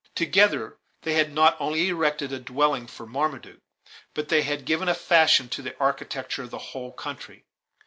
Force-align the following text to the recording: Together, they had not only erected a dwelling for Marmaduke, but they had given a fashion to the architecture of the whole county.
Together, 0.15 0.79
they 1.03 1.13
had 1.13 1.31
not 1.31 1.55
only 1.59 1.87
erected 1.89 2.33
a 2.33 2.39
dwelling 2.39 2.87
for 2.87 3.05
Marmaduke, 3.05 3.59
but 4.15 4.29
they 4.29 4.41
had 4.41 4.65
given 4.65 4.89
a 4.89 4.95
fashion 4.95 5.47
to 5.49 5.61
the 5.61 5.77
architecture 5.79 6.41
of 6.41 6.49
the 6.49 6.57
whole 6.73 6.91
county. 6.93 7.43